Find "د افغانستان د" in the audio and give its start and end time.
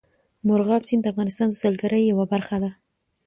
1.03-1.55